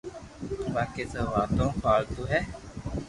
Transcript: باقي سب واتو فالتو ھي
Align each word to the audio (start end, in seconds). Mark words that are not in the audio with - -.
باقي 0.73 1.03
سب 1.13 1.25
واتو 1.33 1.67
فالتو 1.81 2.23
ھي 2.31 2.39